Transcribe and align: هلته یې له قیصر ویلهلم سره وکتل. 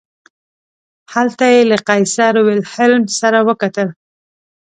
هلته 1.13 1.43
یې 1.53 1.61
له 1.71 1.77
قیصر 1.87 2.33
ویلهلم 2.45 3.03
سره 3.19 3.39
وکتل. 3.47 3.87